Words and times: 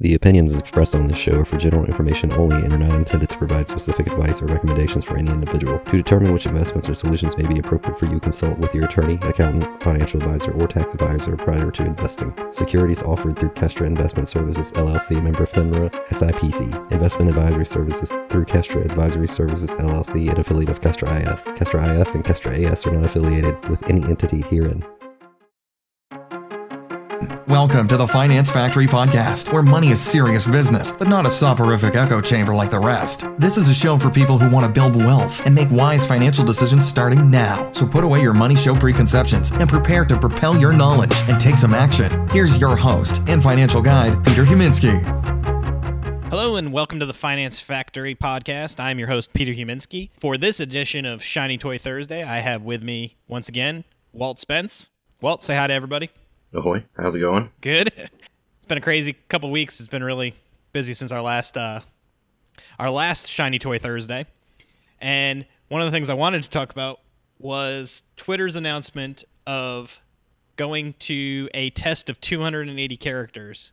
The 0.00 0.14
opinions 0.14 0.52
expressed 0.56 0.96
on 0.96 1.06
this 1.06 1.16
show 1.16 1.38
are 1.38 1.44
for 1.44 1.56
general 1.56 1.84
information 1.84 2.32
only 2.32 2.56
and 2.56 2.72
are 2.72 2.78
not 2.78 2.96
intended 2.96 3.30
to 3.30 3.38
provide 3.38 3.68
specific 3.68 4.08
advice 4.08 4.42
or 4.42 4.46
recommendations 4.46 5.04
for 5.04 5.16
any 5.16 5.30
individual. 5.30 5.78
To 5.78 5.92
determine 5.92 6.32
which 6.32 6.46
investments 6.46 6.88
or 6.88 6.96
solutions 6.96 7.38
may 7.38 7.46
be 7.46 7.60
appropriate 7.60 7.96
for 7.96 8.06
you, 8.06 8.18
consult 8.18 8.58
with 8.58 8.74
your 8.74 8.86
attorney, 8.86 9.20
accountant, 9.22 9.80
financial 9.80 10.20
advisor, 10.20 10.50
or 10.50 10.66
tax 10.66 10.94
advisor 10.94 11.36
prior 11.36 11.70
to 11.70 11.86
investing. 11.86 12.34
Securities 12.50 13.04
offered 13.04 13.38
through 13.38 13.50
Kestra 13.50 13.86
Investment 13.86 14.28
Services 14.28 14.72
LLC, 14.72 15.22
member 15.22 15.46
FINRA 15.46 15.90
SIPC. 16.08 16.90
Investment 16.90 17.30
advisory 17.30 17.66
services 17.66 18.10
through 18.30 18.46
Kestra 18.46 18.84
Advisory 18.84 19.28
Services 19.28 19.76
LLC, 19.76 20.28
an 20.28 20.40
affiliate 20.40 20.70
of 20.70 20.80
Kestra 20.80 21.08
IS. 21.20 21.44
Kestra 21.56 22.00
IS 22.00 22.16
and 22.16 22.24
Kestra 22.24 22.66
AS 22.66 22.84
are 22.84 22.90
not 22.90 23.04
affiliated 23.04 23.68
with 23.68 23.88
any 23.88 24.02
entity 24.02 24.40
herein. 24.50 24.84
Welcome 27.48 27.88
to 27.88 27.98
the 27.98 28.08
Finance 28.08 28.50
Factory 28.50 28.86
Podcast, 28.86 29.52
where 29.52 29.62
money 29.62 29.90
is 29.90 30.00
serious 30.00 30.46
business, 30.46 30.96
but 30.96 31.08
not 31.08 31.26
a 31.26 31.30
soporific 31.30 31.94
echo 31.94 32.22
chamber 32.22 32.54
like 32.54 32.70
the 32.70 32.78
rest. 32.78 33.26
This 33.36 33.58
is 33.58 33.68
a 33.68 33.74
show 33.74 33.98
for 33.98 34.08
people 34.08 34.38
who 34.38 34.48
want 34.48 34.64
to 34.64 34.72
build 34.72 34.96
wealth 34.96 35.44
and 35.44 35.54
make 35.54 35.70
wise 35.70 36.06
financial 36.06 36.42
decisions 36.42 36.88
starting 36.88 37.30
now. 37.30 37.70
So 37.72 37.86
put 37.86 38.02
away 38.02 38.22
your 38.22 38.32
money 38.32 38.56
show 38.56 38.74
preconceptions 38.74 39.52
and 39.52 39.68
prepare 39.68 40.06
to 40.06 40.18
propel 40.18 40.58
your 40.58 40.72
knowledge 40.72 41.14
and 41.28 41.38
take 41.38 41.58
some 41.58 41.74
action. 41.74 42.26
Here's 42.28 42.58
your 42.58 42.76
host 42.76 43.22
and 43.28 43.42
financial 43.42 43.82
guide, 43.82 44.24
Peter 44.24 44.46
Huminski. 44.46 45.02
Hello 46.30 46.56
and 46.56 46.72
welcome 46.72 46.98
to 46.98 47.06
the 47.06 47.12
Finance 47.12 47.60
Factory 47.60 48.14
podcast. 48.14 48.80
I'm 48.80 48.98
your 48.98 49.08
host, 49.08 49.34
Peter 49.34 49.52
Huminski. 49.52 50.08
For 50.18 50.38
this 50.38 50.60
edition 50.60 51.04
of 51.04 51.22
Shiny 51.22 51.58
Toy 51.58 51.76
Thursday, 51.76 52.22
I 52.22 52.38
have 52.38 52.62
with 52.62 52.82
me 52.82 53.16
once 53.28 53.50
again 53.50 53.84
Walt 54.14 54.38
Spence. 54.38 54.88
Walt, 55.20 55.42
say 55.42 55.54
hi 55.54 55.66
to 55.66 55.74
everybody. 55.74 56.10
Ahoy! 56.54 56.84
How's 56.96 57.14
it 57.14 57.20
going? 57.20 57.50
Good. 57.60 57.92
It's 58.58 58.68
been 58.68 58.78
a 58.78 58.80
crazy 58.80 59.14
couple 59.28 59.50
weeks. 59.50 59.78
It's 59.78 59.90
been 59.90 60.02
really 60.02 60.34
busy 60.72 60.94
since 60.94 61.12
our 61.12 61.20
last 61.20 61.54
uh, 61.54 61.80
our 62.78 62.90
last 62.90 63.30
Shiny 63.30 63.58
Toy 63.58 63.78
Thursday, 63.78 64.24
and 65.02 65.44
one 65.68 65.82
of 65.82 65.86
the 65.86 65.90
things 65.90 66.08
I 66.08 66.14
wanted 66.14 66.44
to 66.44 66.48
talk 66.48 66.70
about 66.70 67.00
was 67.38 68.04
Twitter's 68.16 68.56
announcement 68.56 69.22
of 69.46 70.00
going 70.56 70.94
to 71.00 71.50
a 71.52 71.68
test 71.70 72.08
of 72.08 72.18
280 72.22 72.96
characters 72.96 73.72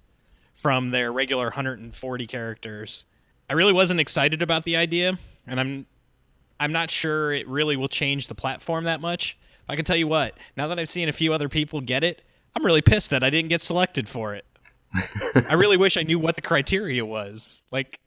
from 0.56 0.92
their 0.92 1.14
regular 1.14 1.46
140 1.46 2.28
characters. 2.28 3.06
I 3.50 3.54
really 3.54 3.72
wasn't 3.72 4.02
excited 4.02 4.42
about 4.42 4.66
the 4.66 4.76
idea, 4.76 5.18
and 5.48 5.58
I'm 5.58 5.86
I'm 6.60 6.74
not 6.74 6.92
sure 6.92 7.32
it 7.32 7.48
really 7.48 7.78
will 7.78 7.88
change 7.88 8.28
the 8.28 8.36
platform 8.36 8.84
that 8.84 9.00
much. 9.00 9.38
I 9.70 9.78
can 9.78 9.86
tell 9.86 9.96
you 9.96 10.10
what, 10.10 10.38
now 10.58 10.68
that 10.68 10.78
I've 10.80 10.90
seen 10.90 11.08
a 11.08 11.14
few 11.14 11.32
other 11.32 11.48
people 11.48 11.80
get 11.80 12.04
it, 12.04 12.24
I'm 12.56 12.66
really 12.66 12.82
pissed 12.82 13.10
that 13.12 13.24
I 13.24 13.30
didn't 13.30 13.50
get 13.50 13.62
selected 13.62 14.10
for 14.10 14.36
it. 14.36 14.46
I 15.48 15.54
really 15.54 15.78
wish 15.78 15.96
I 15.96 16.04
knew 16.04 16.20
what 16.20 16.36
the 16.36 16.42
criteria 16.42 17.06
was. 17.06 17.64
Like, 17.72 18.00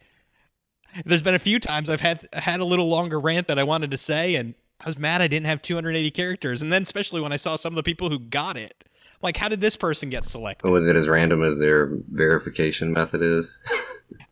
there's 1.04 1.22
been 1.22 1.34
a 1.34 1.38
few 1.38 1.58
times 1.58 1.88
I've 1.88 2.00
had 2.00 2.28
had 2.32 2.60
a 2.60 2.64
little 2.64 2.88
longer 2.88 3.18
rant 3.18 3.48
that 3.48 3.58
I 3.58 3.64
wanted 3.64 3.90
to 3.92 3.98
say, 3.98 4.34
and 4.34 4.54
I 4.80 4.88
was 4.88 4.98
mad 4.98 5.22
I 5.22 5.28
didn't 5.28 5.46
have 5.46 5.62
280 5.62 6.10
characters. 6.10 6.60
And 6.60 6.72
then, 6.72 6.82
especially 6.82 7.20
when 7.20 7.32
I 7.32 7.36
saw 7.36 7.56
some 7.56 7.72
of 7.72 7.76
the 7.76 7.82
people 7.82 8.10
who 8.10 8.18
got 8.18 8.56
it, 8.56 8.84
like, 9.22 9.38
how 9.38 9.48
did 9.48 9.62
this 9.62 9.76
person 9.76 10.10
get 10.10 10.26
selected? 10.26 10.70
Was 10.70 10.86
it 10.86 10.94
as 10.94 11.08
random 11.08 11.42
as 11.42 11.58
their 11.58 11.90
verification 12.12 12.92
method 12.92 13.22
is? 13.22 13.60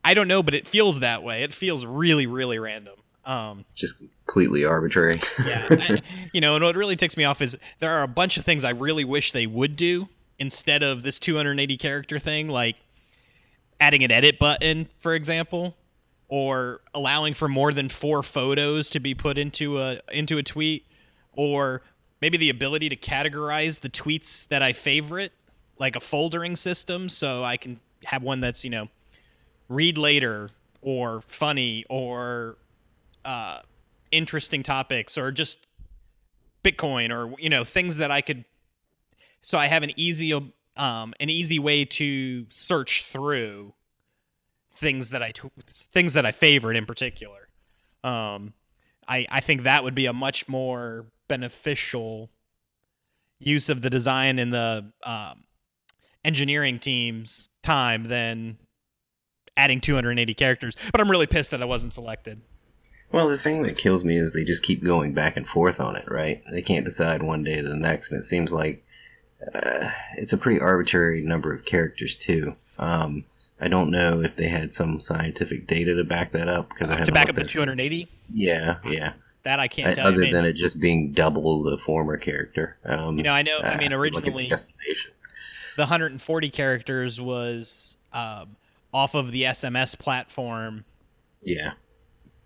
I 0.05 0.13
don't 0.13 0.29
know, 0.29 0.43
but 0.43 0.55
it 0.55 0.69
feels 0.69 1.01
that 1.01 1.23
way. 1.23 1.43
It 1.45 1.55
feels 1.55 1.87
really, 1.87 2.27
really 2.27 2.59
random. 2.59 2.97
Um, 3.25 3.65
Just 3.75 3.95
completely 4.27 4.65
arbitrary. 4.65 5.23
yeah, 5.45 5.67
I, 5.71 6.03
you 6.33 6.41
know, 6.41 6.57
and 6.57 6.65
what 6.65 6.75
really 6.77 6.97
ticks 6.97 7.17
me 7.17 7.25
off 7.25 7.41
is 7.41 7.57
there 7.79 7.91
are 7.91 8.03
a 8.03 8.09
bunch 8.09 8.37
of 8.37 8.45
things 8.45 8.65
I 8.65 8.71
really 8.71 9.05
wish 9.05 9.33
they 9.33 9.47
would 9.47 9.77
do 9.77 10.09
instead 10.39 10.83
of 10.83 11.03
this 11.03 11.19
280 11.19 11.77
character 11.77 12.19
thing, 12.19 12.49
like 12.49 12.77
adding 13.79 14.03
an 14.03 14.11
edit 14.11 14.39
button, 14.39 14.89
for 14.99 15.15
example, 15.15 15.77
or 16.29 16.81
allowing 16.95 17.35
for 17.35 17.47
more 17.49 17.73
than 17.73 17.89
four 17.89 18.23
photos 18.23 18.91
to 18.91 19.01
be 19.01 19.15
put 19.15 19.39
into 19.39 19.79
a 19.79 20.01
into 20.13 20.39
a 20.39 20.43
tweet, 20.43 20.87
or 21.35 21.83
maybe 22.21 22.39
the 22.39 22.51
ability 22.51 22.89
to 22.89 22.97
categorize 22.97 23.81
the 23.81 23.91
tweets 23.91 24.49
that 24.49 24.63
I 24.63 24.73
favorite, 24.73 25.33
like 25.79 25.95
a 25.95 26.01
foldering 26.01 26.57
system, 26.57 27.09
so 27.09 27.45
I 27.45 27.57
can 27.57 27.79
have 28.05 28.23
one 28.23 28.41
that's 28.41 28.65
you 28.65 28.71
know 28.71 28.89
read 29.69 29.97
later 29.97 30.51
or 30.81 31.21
funny 31.23 31.85
or 31.89 32.57
uh, 33.25 33.61
interesting 34.11 34.63
topics 34.63 35.17
or 35.19 35.33
just 35.33 35.59
Bitcoin 36.63 37.11
or 37.11 37.35
you 37.41 37.51
know 37.51 37.65
things 37.65 37.97
that 37.99 38.11
I 38.11 38.21
could. 38.21 38.45
So 39.43 39.59
I 39.59 39.67
have 39.67 39.83
an 39.83 39.93
easy 39.97 40.33
um 40.33 41.15
an 41.21 41.29
easy 41.29 41.59
way 41.59 41.85
to 41.85 42.47
search 42.51 43.05
through 43.07 43.75
things 44.75 45.11
that 45.11 45.23
I 45.23 45.33
things 45.69 46.13
that 46.15 46.25
I 46.27 46.33
favorite 46.33 46.77
in 46.77 46.87
particular. 46.87 47.49
Um, 48.05 48.53
I 49.07 49.27
I 49.31 49.41
think 49.41 49.63
that 49.63 49.85
would 49.85 49.95
be 49.95 50.07
a 50.07 50.13
much 50.13 50.49
more 50.49 51.07
beneficial 51.29 52.31
use 53.39 53.69
of 53.69 53.83
the 53.83 53.91
design 53.91 54.39
and 54.39 54.53
the 54.53 54.93
um, 55.03 55.45
engineering 56.25 56.79
team's 56.79 57.49
time 57.63 58.05
than 58.05 58.59
adding 59.57 59.81
280 59.81 60.35
characters. 60.35 60.77
But 60.93 61.01
I'm 61.01 61.11
really 61.11 61.27
pissed 61.27 61.51
that 61.51 61.63
I 61.63 61.65
wasn't 61.65 61.93
selected. 61.93 62.41
Well, 63.13 63.29
the 63.29 63.39
thing 63.39 63.63
that 63.65 63.77
kills 63.77 64.05
me 64.05 64.17
is 64.19 64.33
they 64.33 64.45
just 64.45 64.63
keep 64.63 64.83
going 64.83 65.13
back 65.13 65.37
and 65.37 65.47
forth 65.47 65.81
on 65.81 65.97
it, 65.97 66.11
right? 66.11 66.43
They 66.51 66.63
can't 66.63 66.85
decide 66.85 67.23
one 67.23 67.45
day 67.45 67.61
to 67.61 67.69
the 67.69 67.77
next, 67.77 68.11
and 68.11 68.21
it 68.21 68.25
seems 68.25 68.51
like 68.51 68.85
uh, 69.55 69.91
it's 70.17 70.33
a 70.33 70.39
pretty 70.39 70.61
arbitrary 70.61 71.21
number 71.23 71.53
of 71.53 71.65
characters 71.65 72.17
too. 72.17 72.55
Um, 72.79 73.25
I 73.61 73.69
don't 73.69 73.91
know 73.91 74.23
if 74.23 74.35
they 74.37 74.49
had 74.49 74.73
some 74.75 74.99
scientific 75.01 75.67
data 75.67 75.95
to 75.95 76.05
back 76.05 76.33
that 76.33 76.49
up 76.49 76.69
because 76.71 76.89
I 76.89 76.93
haven't 76.93 77.07
to 77.07 77.13
back 77.13 77.29
up 77.29 77.37
the 77.37 77.45
280. 77.45 78.09
Yeah, 78.33 78.79
yeah. 78.85 79.13
That 79.45 79.61
I 79.61 79.69
can't 79.69 79.91
Uh, 79.91 79.95
tell. 79.95 80.07
Other 80.07 80.25
you. 80.25 80.33
Than 80.33 80.45
it 80.45 80.55
just 80.55 80.81
being 80.81 81.13
double 81.13 81.63
the 81.65 81.77
former 81.79 82.17
character. 82.17 82.77
Um, 82.85 83.19
You 83.19 83.25
know, 83.25 83.33
I 83.33 83.43
know- 83.43 83.59
I 83.61 83.77
mean, 83.77 83.87
at 83.87 83.89
the 83.91 83.95
originally- 83.97 84.49
the 84.49 85.83
140 85.83 86.51
characters 86.51 87.21
was 87.21 87.97
um, 88.13 88.57
off 88.93 89.15
of 89.15 89.33
the 89.33 89.45
SMS 89.45 89.95
platform 89.97 90.85
Yeah. 91.43 91.73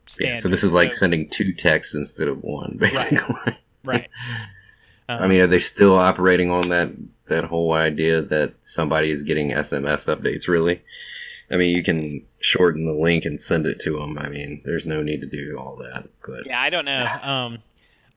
Standard. 0.07 0.35
Yeah, 0.37 0.41
so 0.41 0.49
this 0.49 0.63
is 0.65 0.73
like 0.73 0.93
So- 0.95 1.01
sending 1.01 1.29
two 1.29 1.53
texts 1.53 1.95
instead 1.95 2.29
of 2.29 2.43
one, 2.43 2.77
basically. 2.81 3.57
right. 3.85 4.09
Um, 5.09 5.23
I 5.23 5.27
mean, 5.27 5.41
are 5.41 5.47
they 5.47 5.61
still 5.61 5.95
operating 5.97 6.51
on 6.51 6.69
that 6.69 6.91
that 7.29 7.45
whole 7.45 7.73
idea 7.73 8.23
that 8.23 8.55
somebody 8.65 9.11
is 9.11 9.23
getting 9.23 9.51
SMS 9.51 10.07
updates? 10.07 10.47
Really? 10.49 10.83
I 11.51 11.57
mean, 11.57 11.77
you 11.77 11.83
can 11.85 12.25
shorten 12.41 12.87
the 12.87 12.93
link 12.93 13.25
and 13.25 13.41
send 13.41 13.67
it 13.67 13.79
to 13.81 13.93
them. 13.99 14.19
I 14.19 14.29
mean, 14.29 14.63
there's 14.65 14.87
no 14.87 15.03
need 15.03 15.21
to 15.21 15.27
do 15.29 15.57
all 15.59 15.77
that. 15.77 16.09
But 16.27 16.47
yeah, 16.47 16.61
I 16.61 16.71
don't 16.71 16.85
know. 16.85 17.07
Um, 17.23 17.59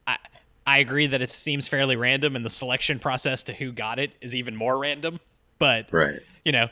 I 0.07 0.17
I 0.65 0.77
agree 0.79 1.07
that 1.07 1.21
it 1.21 1.29
seems 1.31 1.67
fairly 1.67 1.95
random, 1.95 2.35
and 2.35 2.43
the 2.45 2.49
selection 2.49 2.99
process 2.99 3.41
to 3.43 3.53
who 3.53 3.71
got 3.71 3.97
it 3.99 4.11
is 4.21 4.33
even 4.35 4.55
more 4.55 4.77
random. 4.77 5.19
But 5.59 5.91
right, 5.91 6.19
you 6.45 6.51
know, 6.51 6.69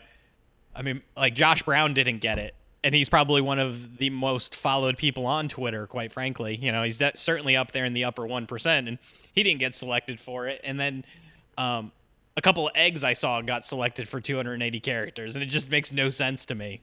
I 0.75 0.81
mean, 0.83 1.01
like 1.15 1.33
Josh 1.35 1.61
Brown 1.63 1.93
didn't 1.93 2.17
get 2.17 2.37
it, 2.39 2.53
and 2.83 2.93
he's 2.95 3.09
probably 3.09 3.41
one 3.41 3.59
of 3.59 3.97
the 3.97 4.09
most 4.09 4.55
followed 4.55 4.97
people 4.97 5.25
on 5.25 5.47
Twitter. 5.49 5.87
Quite 5.87 6.11
frankly, 6.11 6.55
you 6.55 6.71
know, 6.71 6.83
he's 6.83 6.97
de- 6.97 7.15
certainly 7.15 7.55
up 7.55 7.71
there 7.71 7.85
in 7.85 7.93
the 7.93 8.03
upper 8.05 8.25
one 8.27 8.45
percent, 8.47 8.87
and 8.87 8.97
he 9.33 9.43
didn't 9.43 9.59
get 9.59 9.75
selected 9.75 10.19
for 10.19 10.47
it. 10.47 10.61
And 10.63 10.79
then, 10.79 11.05
um, 11.57 11.91
a 12.35 12.41
couple 12.41 12.67
of 12.67 12.73
eggs 12.75 13.03
I 13.03 13.13
saw 13.13 13.41
got 13.41 13.65
selected 13.65 14.07
for 14.07 14.21
280 14.21 14.79
characters, 14.79 15.35
and 15.35 15.43
it 15.43 15.47
just 15.47 15.69
makes 15.71 15.91
no 15.91 16.09
sense 16.09 16.45
to 16.45 16.55
me. 16.55 16.81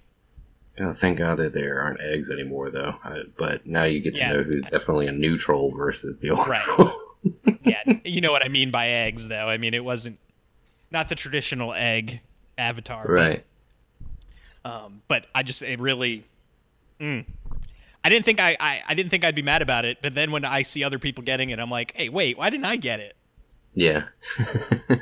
oh, 0.81 0.93
thank 1.01 1.19
God 1.19 1.39
that 1.39 1.53
there 1.55 1.81
aren't 1.81 2.01
eggs 2.01 2.29
anymore, 2.31 2.71
though. 2.71 2.97
I, 3.05 3.23
but 3.39 3.65
now 3.65 3.85
you 3.85 4.01
get 4.01 4.15
to 4.15 4.21
Yeah. 4.21 4.33
know 4.33 4.43
who's 4.43 4.65
definitely 4.65 5.07
a 5.07 5.13
neutral 5.13 5.71
versus 5.71 6.17
the 6.21 6.31
old. 6.31 6.49
Right. 6.49 6.67
Yeah, 7.65 7.83
you 8.05 8.21
know 8.21 8.33
what 8.33 8.45
I 8.45 8.49
mean 8.49 8.71
by 8.71 8.87
eggs, 8.89 9.29
though. 9.29 9.49
I 9.49 9.57
mean 9.57 9.73
it 9.73 9.83
wasn't 9.83 10.19
not 10.91 11.09
the 11.09 11.15
traditional 11.15 11.73
egg 11.73 12.21
avatar, 12.59 13.07
right. 13.09 13.45
Um, 14.65 15.03
but 15.09 15.27
I 15.35 15.43
just 15.43 15.63
it 15.63 15.81
really, 15.81 16.25
mm. 17.01 17.25
I 18.03 18.09
didn't 18.09 18.25
think 18.25 18.41
I, 18.41 18.57
I 18.59 18.83
I 18.89 18.95
didn't 18.95 19.11
think 19.11 19.25
I'd 19.25 19.35
be 19.35 19.43
mad 19.43 19.63
about 19.63 19.85
it. 19.85 19.99
But 20.03 20.15
then 20.15 20.31
when 20.31 20.45
I 20.45 20.63
see 20.63 20.85
other 20.85 20.99
people 20.99 21.25
getting 21.25 21.51
it, 21.51 21.59
I'm 21.59 21.71
like, 21.71 21.93
hey, 21.95 22.09
wait, 22.09 22.39
why 22.39 22.51
didn't 22.51 22.67
I 22.67 22.77
get 22.77 23.01
it? 23.01 23.15
Yeah. 23.75 24.05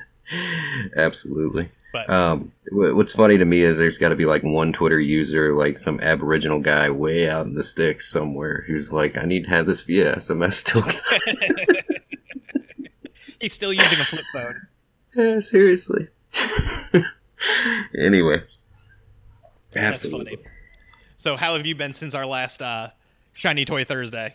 Absolutely. 0.97 1.69
But 1.93 2.09
Um, 2.09 2.53
what's 2.71 3.13
funny 3.13 3.37
to 3.37 3.45
me 3.45 3.63
is 3.63 3.77
there's 3.77 3.99
got 3.99 4.09
to 4.09 4.17
be 4.17 4.25
like 4.25 4.43
one 4.43 4.73
Twitter 4.73 4.99
user, 4.99 5.55
like 5.55 5.79
some 5.79 6.01
Aboriginal 6.01 6.59
guy 6.59 6.91
way 6.91 7.29
out 7.29 7.45
in 7.45 7.55
the 7.55 7.63
sticks 7.63 8.11
somewhere, 8.11 8.65
who's 8.67 8.91
like, 8.91 9.19
"I 9.19 9.27
need 9.27 9.45
to 9.45 9.51
have 9.51 9.67
this 9.67 9.83
via 9.83 10.17
SMS 10.17 10.55
still." 10.55 10.83
he's 13.41 13.53
still 13.53 13.75
using 13.75 14.01
a 14.01 14.05
flip 14.05 14.25
phone. 14.33 14.67
yeah, 15.15 15.41
seriously. 15.41 16.09
anyway, 17.99 18.43
absolutely. 19.77 20.37
funny. 20.37 20.49
So 21.17 21.37
how 21.37 21.57
have 21.57 21.67
you 21.67 21.75
been 21.75 21.93
since 21.93 22.15
our 22.15 22.27
last 22.27 22.61
uh, 22.61 22.91
shiny 23.33 23.65
toy 23.65 23.85
Thursday? 23.85 24.35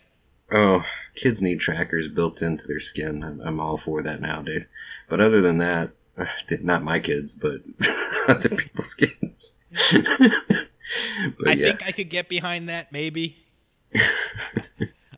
Oh, 0.52 0.84
kids 1.16 1.42
need 1.42 1.60
trackers 1.60 2.08
built 2.08 2.42
into 2.42 2.66
their 2.68 2.80
skin. 2.80 3.24
I'm, 3.24 3.42
I'm 3.42 3.60
all 3.60 3.78
for 3.78 4.02
that 4.04 4.22
nowadays. 4.22 4.66
But 5.10 5.20
other 5.20 5.42
than 5.42 5.58
that, 5.58 5.92
not 6.62 6.84
my 6.84 7.00
kids, 7.00 7.34
but 7.34 7.62
other 8.28 8.50
people's 8.50 8.94
kids. 8.94 9.54
but 9.92 11.48
I 11.48 11.52
yeah, 11.52 11.56
think 11.56 11.86
I 11.86 11.92
could 11.92 12.10
get 12.10 12.30
behind 12.30 12.70
that, 12.70 12.92
maybe. 12.92 13.38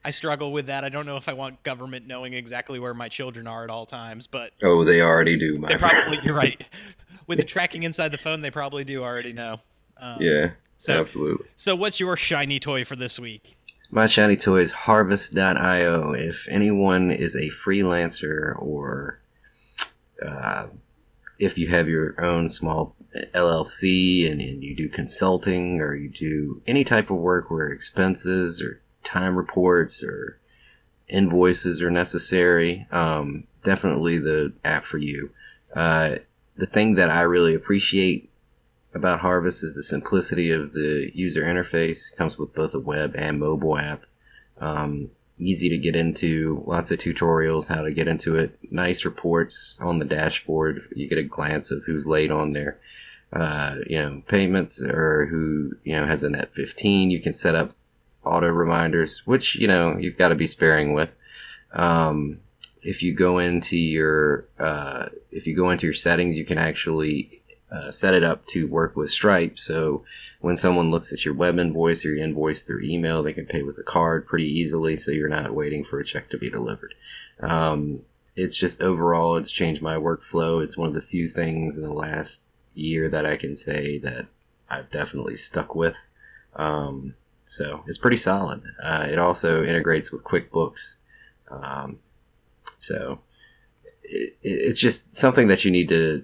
I 0.03 0.11
struggle 0.11 0.51
with 0.51 0.67
that. 0.67 0.83
I 0.83 0.89
don't 0.89 1.05
know 1.05 1.17
if 1.17 1.27
I 1.27 1.33
want 1.33 1.61
government 1.63 2.07
knowing 2.07 2.33
exactly 2.33 2.79
where 2.79 2.93
my 2.93 3.09
children 3.09 3.47
are 3.47 3.63
at 3.63 3.69
all 3.69 3.85
times, 3.85 4.27
but 4.27 4.53
oh, 4.63 4.83
they 4.83 5.01
already 5.01 5.37
do. 5.37 5.59
My 5.59 5.69
they 5.69 5.77
probably, 5.77 6.19
you're 6.23 6.35
right. 6.35 6.63
With 7.27 7.37
the 7.37 7.43
tracking 7.43 7.83
inside 7.83 8.11
the 8.11 8.17
phone, 8.17 8.41
they 8.41 8.49
probably 8.49 8.83
do 8.83 9.03
already 9.03 9.33
know. 9.33 9.59
Um, 9.99 10.17
yeah, 10.21 10.51
So, 10.77 10.99
absolutely. 10.99 11.45
so 11.55 11.75
what's 11.75 11.99
your 11.99 12.15
shiny 12.15 12.59
toy 12.59 12.85
for 12.85 12.95
this 12.95 13.19
week? 13.19 13.55
My 13.91 14.07
shiny 14.07 14.37
toy 14.37 14.61
is 14.61 14.71
harvest.io. 14.71 16.13
If 16.13 16.45
anyone 16.49 17.11
is 17.11 17.35
a 17.35 17.49
freelancer 17.65 18.55
or 18.61 19.19
uh, 20.25 20.67
if 21.39 21.57
you 21.57 21.67
have 21.69 21.87
your 21.87 22.19
own 22.23 22.49
small 22.49 22.95
LLC 23.33 24.31
and, 24.31 24.39
and 24.41 24.63
you 24.63 24.75
do 24.75 24.87
consulting 24.89 25.81
or 25.81 25.95
you 25.95 26.09
do 26.09 26.61
any 26.67 26.83
type 26.83 27.09
of 27.09 27.17
work 27.17 27.49
where 27.49 27.69
expenses 27.69 28.61
or 28.61 28.79
time 29.03 29.35
reports 29.35 30.03
or 30.03 30.37
invoices 31.07 31.81
are 31.81 31.89
necessary, 31.89 32.87
um, 32.91 33.45
definitely 33.63 34.19
the 34.19 34.53
app 34.63 34.85
for 34.85 34.99
you. 34.99 35.31
Uh, 35.75 36.15
the 36.57 36.67
thing 36.67 36.95
that 36.95 37.09
I 37.09 37.21
really 37.21 37.55
appreciate 37.55 38.28
about 38.93 39.19
Harvest 39.19 39.63
is 39.63 39.75
the 39.75 39.83
simplicity 39.83 40.51
of 40.51 40.73
the 40.73 41.11
user 41.13 41.43
interface. 41.43 42.11
It 42.11 42.17
comes 42.17 42.37
with 42.37 42.53
both 42.53 42.73
a 42.73 42.79
web 42.79 43.15
and 43.15 43.39
mobile 43.39 43.77
app. 43.77 44.03
Um, 44.59 45.11
easy 45.37 45.69
to 45.69 45.77
get 45.77 45.95
into, 45.95 46.63
lots 46.65 46.91
of 46.91 46.99
tutorials 46.99 47.67
how 47.67 47.81
to 47.83 47.91
get 47.91 48.07
into 48.07 48.35
it. 48.35 48.57
Nice 48.71 49.05
reports 49.05 49.75
on 49.79 49.99
the 49.99 50.05
dashboard. 50.05 50.81
You 50.95 51.07
get 51.07 51.17
a 51.17 51.23
glance 51.23 51.71
of 51.71 51.83
who's 51.85 52.05
late 52.05 52.31
on 52.31 52.53
their, 52.53 52.79
uh, 53.31 53.75
you 53.87 53.99
know, 53.99 54.21
payments 54.27 54.81
or 54.81 55.27
who 55.27 55.73
you 55.83 55.95
know 55.95 56.05
has 56.05 56.23
a 56.23 56.29
net 56.29 56.49
15. 56.55 57.11
You 57.11 57.21
can 57.21 57.33
set 57.33 57.55
up 57.55 57.71
auto 58.25 58.47
reminders, 58.47 59.21
which 59.25 59.55
you 59.55 59.67
know 59.67 59.97
you've 59.97 60.17
got 60.17 60.29
to 60.29 60.35
be 60.35 60.47
sparing 60.47 60.93
with. 60.93 61.09
Um, 61.73 62.39
if 62.81 63.01
you 63.01 63.13
go 63.13 63.39
into 63.39 63.77
your 63.77 64.45
uh, 64.59 65.09
if 65.31 65.47
you 65.47 65.55
go 65.55 65.69
into 65.69 65.85
your 65.85 65.93
settings, 65.93 66.35
you 66.35 66.45
can 66.45 66.57
actually 66.57 67.41
uh, 67.71 67.91
set 67.91 68.13
it 68.13 68.23
up 68.23 68.45
to 68.47 68.67
work 68.67 68.95
with 68.95 69.11
Stripe. 69.11 69.59
So 69.59 70.03
when 70.41 70.57
someone 70.57 70.91
looks 70.91 71.11
at 71.11 71.25
your 71.25 71.33
web 71.33 71.59
invoice 71.59 72.05
or 72.05 72.09
your 72.09 72.23
invoice 72.23 72.63
through 72.63 72.81
email, 72.83 73.21
they 73.21 73.33
can 73.33 73.45
pay 73.45 73.63
with 73.63 73.77
a 73.77 73.83
card 73.83 74.27
pretty 74.27 74.47
easily. 74.47 74.97
So 74.97 75.11
you're 75.11 75.29
not 75.29 75.53
waiting 75.53 75.83
for 75.85 75.99
a 75.99 76.05
check 76.05 76.29
to 76.29 76.37
be 76.37 76.49
delivered. 76.49 76.93
Um, 77.39 78.01
it's 78.35 78.55
just 78.55 78.81
overall, 78.81 79.35
it's 79.37 79.51
changed 79.51 79.81
my 79.81 79.95
workflow. 79.95 80.63
It's 80.63 80.77
one 80.77 80.87
of 80.87 80.93
the 80.93 81.01
few 81.01 81.29
things 81.29 81.75
in 81.75 81.83
the 81.83 81.93
last 81.93 82.41
year 82.73 83.09
that 83.09 83.25
I 83.25 83.35
can 83.35 83.55
say 83.55 83.97
that 83.99 84.27
I've 84.69 84.89
definitely 84.91 85.35
stuck 85.35 85.75
with. 85.75 85.95
Um, 86.55 87.15
so 87.47 87.83
it's 87.87 87.97
pretty 87.97 88.17
solid. 88.17 88.63
Uh, 88.81 89.07
it 89.09 89.19
also 89.19 89.63
integrates 89.63 90.11
with 90.11 90.23
QuickBooks. 90.23 90.95
Um, 91.49 91.99
so 92.79 93.19
it, 94.03 94.37
it's 94.41 94.79
just 94.79 95.15
something 95.15 95.47
that 95.47 95.65
you 95.65 95.71
need 95.71 95.89
to, 95.89 96.23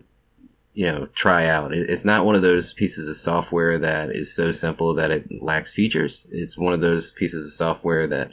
you 0.76 0.86
know, 0.86 1.08
try 1.16 1.48
out. 1.48 1.74
It's 1.74 2.06
not 2.06 2.26
one 2.26 2.36
of 2.36 2.42
those 2.42 2.74
pieces 2.74 3.08
of 3.08 3.16
software 3.18 3.80
that 3.80 4.10
is 4.14 4.34
so 4.34 4.52
simple 4.52 4.94
that 4.96 5.10
it 5.10 5.42
lacks 5.42 5.74
features. 5.74 6.22
It's 6.30 6.58
one 6.58 6.74
of 6.74 6.82
those 6.82 7.12
pieces 7.14 7.48
of 7.48 7.54
software 7.54 8.08
that 8.08 8.32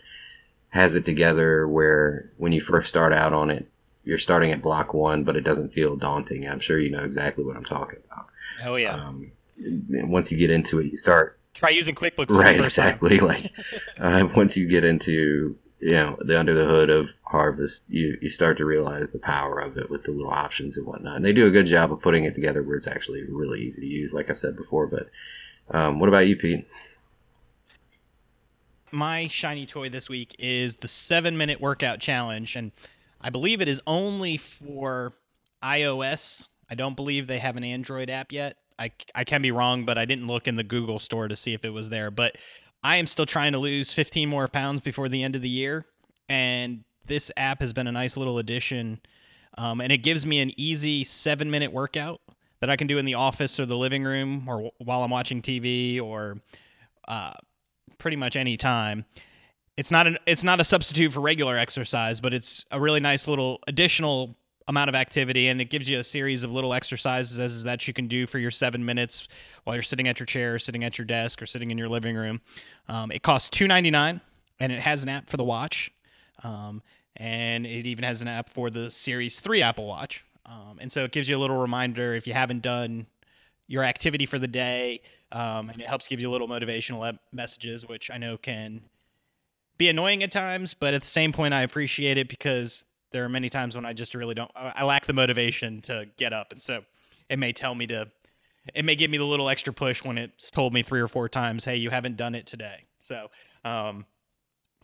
has 0.71 0.95
it 0.97 1.05
together 1.05 1.69
where 1.69 2.31
when 2.39 2.53
you 2.53 2.61
first 2.61 2.89
start 2.89 3.13
out 3.13 3.33
on 3.33 3.49
it, 3.51 3.69
you're 4.05 4.19
starting 4.19 4.51
at 4.51 4.61
block 4.61 4.93
one, 4.93 5.23
but 5.23 5.37
it 5.37 5.43
doesn't 5.45 5.73
feel 5.73 5.95
daunting. 5.97 6.49
I'm 6.49 6.59
sure 6.61 6.79
you 6.81 6.91
know 6.91 7.05
exactly 7.05 7.45
what 7.45 7.57
I'm 7.57 7.65
talking 7.65 8.01
about. 8.11 8.27
Oh 8.65 8.75
yeah, 8.77 8.95
Um, 8.95 9.31
once 9.59 10.33
you 10.33 10.39
get 10.39 10.51
into 10.51 10.81
it, 10.81 10.87
you 10.91 10.99
start 10.99 11.39
try 11.55 11.69
using 11.71 11.95
QuickBooks 11.95 12.33
for 12.33 12.39
right 12.39 12.57
the 12.57 12.65
first 12.65 12.77
time. 12.77 12.89
exactly 12.89 13.19
like 13.19 13.53
uh, 13.99 14.27
once 14.35 14.57
you 14.57 14.67
get 14.67 14.85
into 14.85 15.57
you 15.81 15.93
know 15.93 16.17
the 16.25 16.39
under 16.39 16.55
the 16.55 16.65
hood 16.65 16.91
of 16.91 17.11
harvest 17.33 17.83
you 17.89 18.19
you 18.21 18.29
start 18.29 18.59
to 18.59 18.65
realize 18.65 19.09
the 19.11 19.19
power 19.19 19.59
of 19.59 19.79
it 19.79 19.91
with 19.91 20.05
the 20.05 20.11
little 20.11 20.31
options 20.31 20.77
and 20.77 20.87
whatnot. 20.87 21.17
And 21.17 21.25
they 21.25 21.33
do 21.33 21.47
a 21.47 21.51
good 21.51 21.67
job 21.67 21.91
of 21.91 22.03
putting 22.03 22.25
it 22.25 22.35
together 22.35 22.63
where 22.63 22.77
it's 22.77 22.87
actually 22.87 23.25
really 23.25 23.63
easy 23.63 23.81
to 23.81 23.87
use 23.87 24.13
like 24.13 24.31
i 24.31 24.35
said 24.35 24.55
before 24.55 24.87
but 24.87 25.09
um, 25.71 25.99
what 25.99 26.09
about 26.09 26.27
you 26.27 26.37
pete? 26.37 26.69
My 28.91 29.29
shiny 29.29 29.65
toy 29.65 29.89
this 29.89 30.11
week 30.11 30.37
is 30.39 30.77
the 30.77 30.89
seven 30.89 31.39
minute 31.39 31.61
workout 31.61 31.99
challenge 31.99 32.55
and 32.55 32.71
i 33.21 33.31
believe 33.31 33.63
it 33.63 33.69
is 33.69 33.81
only 33.87 34.37
for 34.37 35.15
ios. 35.65 36.47
I 36.71 36.75
don't 36.75 36.97
believe 36.97 37.27
they 37.27 37.39
have 37.39 37.57
an 37.57 37.65
android 37.65 38.11
app 38.11 38.31
yet. 38.31 38.57
I, 38.79 38.91
I 39.15 39.25
can 39.25 39.43
be 39.43 39.53
wrong 39.53 39.85
but 39.87 39.97
i 39.97 40.05
didn't 40.05 40.27
look 40.27 40.47
in 40.47 40.57
the 40.57 40.65
google 40.65 40.99
store 40.99 41.29
to 41.29 41.37
see 41.37 41.55
if 41.55 41.65
it 41.65 41.71
was 41.71 41.89
there 41.89 42.11
but 42.11 42.37
i 42.83 42.97
am 42.97 43.07
still 43.07 43.27
trying 43.27 43.53
to 43.53 43.59
lose 43.59 43.93
15 43.93 44.29
more 44.29 44.49
pounds 44.49 44.81
before 44.81 45.09
the 45.09 45.23
end 45.23 45.37
of 45.37 45.43
the 45.43 45.49
year 45.49 45.87
and 46.29 46.83
this 47.07 47.31
app 47.37 47.61
has 47.61 47.73
been 47.73 47.87
a 47.87 47.93
nice 47.93 48.17
little 48.17 48.39
addition 48.39 49.01
um, 49.59 49.81
and 49.81 49.93
it 49.93 49.99
gives 49.99 50.25
me 50.25 50.41
an 50.41 50.53
easy 50.57 51.05
seven 51.05 51.51
minute 51.51 51.73
workout 51.73 52.21
that 52.61 52.71
i 52.71 52.77
can 52.77 52.87
do 52.87 52.99
in 52.99 53.05
the 53.05 53.15
office 53.15 53.59
or 53.59 53.67
the 53.67 53.77
living 53.77 54.05
room 54.05 54.49
or 54.49 54.71
while 54.79 55.03
i'm 55.03 55.11
watching 55.11 55.43
tv 55.43 56.01
or 56.01 56.37
uh, 57.09 57.33
pretty 58.03 58.17
much 58.17 58.37
any 58.37 58.57
time. 58.57 59.05
It's 59.77 59.91
not 59.91 60.07
an 60.07 60.19
it's 60.27 60.45
not 60.45 60.61
a 60.61 60.65
substitute 60.65 61.13
for 61.13 61.21
regular 61.21 61.57
exercise, 61.57 62.21
but 62.21 62.35
it's 62.35 62.67
a 62.73 62.81
really 62.81 63.01
nice 63.01 63.27
little 63.27 63.61
additional 63.69 64.37
amount 64.69 64.89
of 64.89 64.95
activity 64.95 65.49
and 65.49 65.61
it 65.61 65.71
gives 65.71 65.89
you 65.89 65.99
a 65.99 66.05
series 66.05 66.45
of 66.45 66.53
little 66.53 66.73
exercises 66.73 67.65
that 67.65 67.89
you 67.89 67.95
can 67.95 68.07
do 68.07 68.27
for 68.27 68.39
your 68.39 68.51
seven 68.51 68.85
minutes 68.85 69.27
while 69.65 69.75
you're 69.75 69.83
sitting 69.83 70.07
at 70.09 70.21
your 70.21 70.27
chair, 70.27 70.59
sitting 70.59 70.85
at 70.85 70.99
your 70.99 71.05
desk, 71.05 71.41
or 71.41 71.47
sitting 71.47 71.71
in 71.71 71.79
your 71.79 71.89
living 71.89 72.17
room. 72.17 72.41
Um, 72.89 73.11
it 73.13 73.23
costs 73.23 73.49
two 73.49 73.67
ninety 73.67 73.91
nine, 73.91 74.21
and 74.61 74.73
it 74.73 74.81
has 74.81 75.03
an 75.05 75.09
app 75.09 75.31
for 75.31 75.37
the 75.37 75.45
watch, 75.45 75.91
um, 76.43 76.83
and 77.17 77.67
it 77.67 77.87
even 77.87 78.05
has 78.05 78.23
an 78.23 78.29
app 78.29 78.49
for 78.49 78.71
the 78.71 78.91
Series 78.91 79.41
Three 79.41 79.63
Apple 79.63 79.87
Watch. 79.87 80.25
Um, 80.47 80.79
and 80.81 80.91
so 80.91 81.05
it 81.05 81.13
gives 81.13 81.29
you 81.29 81.37
a 81.37 81.41
little 81.41 81.57
reminder 81.57 82.15
if 82.15 82.27
you 82.27 82.33
haven't 82.33 82.63
done 82.63 83.07
your 83.69 83.85
activity 83.85 84.27
for 84.27 84.39
the 84.39 84.49
day, 84.49 85.01
um, 85.31 85.71
and 85.71 85.81
it 85.81 85.89
helps 85.89 86.07
give 86.07 86.21
you 86.21 86.29
a 86.29 86.33
little 86.33 86.49
motivational 86.49 87.17
messages, 87.33 87.87
which 87.87 88.11
I 88.11 88.19
know 88.19 88.37
can 88.37 88.83
be 89.79 89.89
annoying 89.89 90.23
at 90.23 90.31
times, 90.31 90.75
but 90.75 90.95
at 90.95 91.03
the 91.03 91.09
same 91.09 91.33
point, 91.33 91.55
I 91.55 91.63
appreciate 91.63 92.19
it 92.19 92.29
because 92.29 92.85
there 93.13 93.25
are 93.25 93.29
many 93.29 93.49
times 93.49 93.75
when 93.75 93.87
I 93.87 93.93
just 93.93 94.15
really 94.15 94.35
don't, 94.35 94.51
I 94.55 94.73
I 94.77 94.85
lack 94.85 95.07
the 95.07 95.13
motivation 95.13 95.81
to 95.83 96.07
get 96.17 96.33
up, 96.33 96.53
and 96.53 96.61
so 96.61 96.83
it 97.31 97.39
may 97.39 97.53
tell 97.53 97.75
me 97.75 97.87
to, 97.87 98.09
it 98.75 98.85
may 98.85 98.95
give 98.95 99.11
me 99.11 99.17
the 99.17 99.25
little 99.25 99.49
extra 99.49 99.73
push 99.73 100.05
when 100.05 100.19
it's 100.19 100.51
told 100.51 100.75
me 100.75 100.83
three 100.83 101.01
or 101.01 101.09
four 101.09 101.29
times, 101.29 101.65
hey, 101.65 101.77
you 101.77 101.89
haven't 101.89 102.17
done 102.17 102.35
it 102.35 102.47
today. 102.47 102.85
So 103.01 103.29
um, 103.65 104.05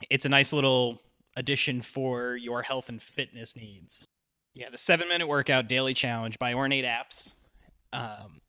it's 0.09 0.25
a 0.25 0.29
nice 0.29 0.51
little 0.51 0.99
addition 1.35 1.81
for 1.81 2.35
your 2.35 2.61
health 2.61 2.89
and 2.89 3.01
fitness 3.01 3.55
needs. 3.55 4.07
Yeah, 4.53 4.69
the 4.69 4.77
seven 4.77 5.07
minute 5.07 5.27
workout 5.27 5.67
daily 5.67 5.93
challenge 5.93 6.37
by 6.39 6.53
Ornate 6.53 6.85
Apps. 6.85 7.33
Um, 7.93 8.41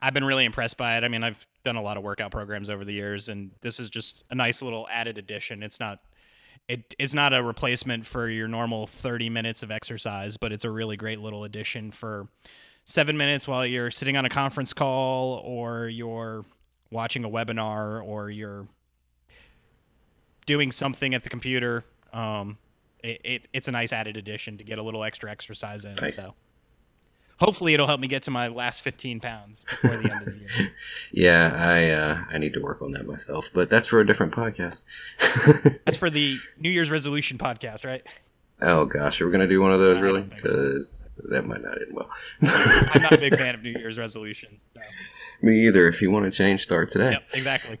I've 0.00 0.14
been 0.14 0.24
really 0.24 0.44
impressed 0.44 0.76
by 0.76 0.96
it. 0.96 1.04
I 1.04 1.08
mean, 1.08 1.22
I've 1.22 1.46
done 1.64 1.76
a 1.76 1.82
lot 1.82 1.96
of 1.96 2.02
workout 2.02 2.30
programs 2.30 2.70
over 2.70 2.84
the 2.84 2.92
years, 2.92 3.28
and 3.28 3.50
this 3.60 3.78
is 3.78 3.90
just 3.90 4.24
a 4.30 4.34
nice 4.34 4.62
little 4.62 4.88
added 4.90 5.18
addition. 5.18 5.62
It's 5.62 5.78
not 5.78 6.00
it 6.68 6.94
is 6.98 7.14
not 7.14 7.34
a 7.34 7.42
replacement 7.42 8.06
for 8.06 8.28
your 8.28 8.48
normal 8.48 8.86
30 8.86 9.30
minutes 9.30 9.62
of 9.62 9.70
exercise, 9.70 10.36
but 10.36 10.52
it's 10.52 10.64
a 10.64 10.70
really 10.70 10.96
great 10.96 11.18
little 11.18 11.44
addition 11.44 11.90
for 11.90 12.28
seven 12.84 13.16
minutes 13.16 13.46
while 13.46 13.66
you're 13.66 13.90
sitting 13.90 14.16
on 14.16 14.24
a 14.24 14.28
conference 14.28 14.72
call 14.72 15.42
or 15.44 15.88
you're 15.88 16.44
watching 16.90 17.24
a 17.24 17.28
webinar 17.28 18.04
or 18.04 18.30
you're 18.30 18.66
doing 20.46 20.70
something 20.72 21.14
at 21.14 21.22
the 21.22 21.28
computer. 21.28 21.84
Um, 22.12 22.58
it, 23.02 23.20
it, 23.24 23.48
it's 23.52 23.68
a 23.68 23.72
nice 23.72 23.92
added 23.92 24.16
addition 24.16 24.58
to 24.58 24.64
get 24.64 24.78
a 24.78 24.82
little 24.82 25.02
extra 25.02 25.30
exercise 25.30 25.84
in. 25.84 25.94
Nice. 25.96 26.16
So 26.16 26.34
hopefully 27.42 27.74
it'll 27.74 27.88
help 27.88 28.00
me 28.00 28.06
get 28.06 28.22
to 28.22 28.30
my 28.30 28.46
last 28.46 28.82
15 28.82 29.18
pounds 29.18 29.64
before 29.68 29.96
the 29.96 30.12
end 30.12 30.28
of 30.28 30.32
the 30.32 30.40
year. 30.40 30.72
yeah 31.12 31.52
i 31.56 31.90
uh, 31.90 32.18
i 32.30 32.38
need 32.38 32.52
to 32.52 32.60
work 32.60 32.80
on 32.80 32.92
that 32.92 33.04
myself 33.04 33.44
but 33.52 33.68
that's 33.68 33.88
for 33.88 34.00
a 34.00 34.06
different 34.06 34.32
podcast 34.32 34.82
That's 35.84 35.96
for 35.96 36.08
the 36.08 36.38
New 36.58 36.70
Year's 36.70 36.90
resolution 36.90 37.38
podcast, 37.38 37.84
right? 37.84 38.06
oh 38.60 38.86
gosh 38.86 39.20
are 39.20 39.26
we 39.26 39.32
gonna 39.32 39.48
do 39.48 39.60
one 39.60 39.72
of 39.72 39.80
those 39.80 40.00
really 40.00 40.20
don't 40.20 40.30
so. 40.30 40.36
because 40.36 40.90
that 41.30 41.44
might 41.44 41.62
not 41.62 41.82
end 41.82 41.92
well 41.92 42.08
I'm 42.42 43.02
not 43.02 43.12
a 43.12 43.18
big 43.18 43.36
fan 43.36 43.54
of 43.56 43.62
New 43.62 43.70
Year's 43.70 43.98
resolutions. 43.98 44.60
So. 44.74 44.80
me 45.42 45.66
either 45.66 45.88
if 45.88 46.00
you 46.00 46.12
want 46.12 46.26
to 46.26 46.30
change 46.30 46.62
start 46.62 46.92
today 46.92 47.10
Yep, 47.10 47.22
exactly. 47.34 47.80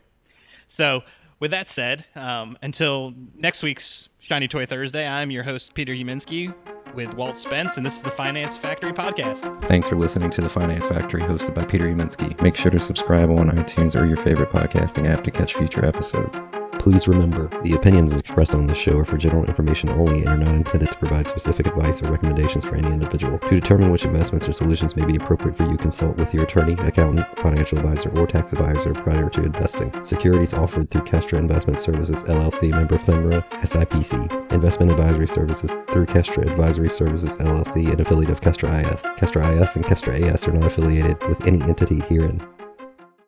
So, 0.66 1.02
with 1.42 1.50
that 1.50 1.68
said, 1.68 2.06
um, 2.14 2.56
until 2.62 3.12
next 3.34 3.64
week's 3.64 4.08
Shiny 4.20 4.46
Toy 4.46 4.64
Thursday, 4.64 5.08
I'm 5.08 5.32
your 5.32 5.42
host, 5.42 5.74
Peter 5.74 5.92
Huminski, 5.92 6.54
with 6.94 7.14
Walt 7.14 7.36
Spence, 7.36 7.76
and 7.76 7.84
this 7.84 7.94
is 7.94 8.00
the 8.00 8.12
Finance 8.12 8.56
Factory 8.56 8.92
Podcast. 8.92 9.60
Thanks 9.62 9.88
for 9.88 9.96
listening 9.96 10.30
to 10.30 10.40
the 10.40 10.48
Finance 10.48 10.86
Factory, 10.86 11.20
hosted 11.20 11.52
by 11.52 11.64
Peter 11.64 11.88
Huminski. 11.88 12.40
Make 12.40 12.54
sure 12.54 12.70
to 12.70 12.78
subscribe 12.78 13.28
on 13.28 13.50
iTunes 13.50 14.00
or 14.00 14.06
your 14.06 14.18
favorite 14.18 14.50
podcasting 14.50 15.10
app 15.10 15.24
to 15.24 15.32
catch 15.32 15.54
future 15.54 15.84
episodes. 15.84 16.38
Please 16.82 17.06
remember, 17.06 17.46
the 17.62 17.74
opinions 17.74 18.12
expressed 18.12 18.56
on 18.56 18.66
this 18.66 18.76
show 18.76 18.98
are 18.98 19.04
for 19.04 19.16
general 19.16 19.44
information 19.44 19.88
only 19.88 20.22
and 20.22 20.28
are 20.30 20.36
not 20.36 20.56
intended 20.56 20.90
to 20.90 20.98
provide 20.98 21.28
specific 21.28 21.68
advice 21.68 22.02
or 22.02 22.10
recommendations 22.10 22.64
for 22.64 22.74
any 22.74 22.88
individual. 22.88 23.38
To 23.38 23.50
determine 23.50 23.92
which 23.92 24.04
investments 24.04 24.48
or 24.48 24.52
solutions 24.52 24.96
may 24.96 25.04
be 25.04 25.14
appropriate 25.14 25.56
for 25.56 25.62
you, 25.70 25.76
consult 25.76 26.16
with 26.16 26.34
your 26.34 26.42
attorney, 26.42 26.72
accountant, 26.72 27.24
financial 27.38 27.78
advisor, 27.78 28.10
or 28.18 28.26
tax 28.26 28.52
advisor 28.52 28.94
prior 28.94 29.30
to 29.30 29.44
investing. 29.44 29.92
Securities 30.04 30.54
offered 30.54 30.90
through 30.90 31.02
Kestra 31.02 31.38
Investment 31.38 31.78
Services 31.78 32.24
LLC, 32.24 32.70
member 32.70 32.98
FINRA, 32.98 33.48
SIPC. 33.60 34.50
Investment 34.52 34.90
advisory 34.90 35.28
services 35.28 35.76
through 35.92 36.06
Kestra 36.06 36.50
Advisory 36.50 36.90
Services 36.90 37.38
LLC, 37.38 37.92
an 37.92 38.00
affiliate 38.00 38.30
of 38.32 38.40
Kestra 38.40 38.92
IS. 38.92 39.04
Kestra 39.16 39.62
IS 39.62 39.76
and 39.76 39.84
Kestra 39.84 40.20
AS 40.20 40.48
are 40.48 40.52
not 40.52 40.64
affiliated 40.64 41.16
with 41.28 41.46
any 41.46 41.62
entity 41.62 42.00
herein. 42.08 42.44